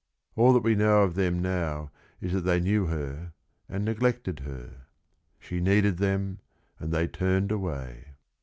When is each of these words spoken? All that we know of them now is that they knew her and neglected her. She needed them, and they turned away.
All 0.35 0.51
that 0.53 0.63
we 0.63 0.73
know 0.73 1.03
of 1.03 1.13
them 1.13 1.43
now 1.43 1.91
is 2.21 2.33
that 2.33 2.41
they 2.41 2.59
knew 2.59 2.87
her 2.87 3.33
and 3.69 3.85
neglected 3.85 4.39
her. 4.39 4.87
She 5.39 5.61
needed 5.61 5.97
them, 5.97 6.39
and 6.79 6.91
they 6.91 7.05
turned 7.07 7.51
away. 7.51 8.15